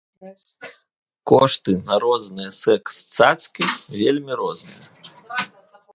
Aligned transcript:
Кошты 1.31 1.73
на 1.89 2.47
секс-цацкі 2.61 3.63
вельмі 4.01 4.33
розныя. 4.41 5.43